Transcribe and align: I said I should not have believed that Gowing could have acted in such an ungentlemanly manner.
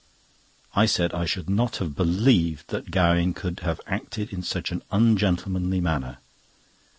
I 0.75 0.87
said 0.87 1.13
I 1.13 1.25
should 1.25 1.47
not 1.47 1.77
have 1.77 1.95
believed 1.95 2.69
that 2.69 2.89
Gowing 2.89 3.35
could 3.35 3.59
have 3.59 3.79
acted 3.85 4.33
in 4.33 4.41
such 4.41 4.71
an 4.71 4.81
ungentlemanly 4.91 5.79
manner. 5.79 6.17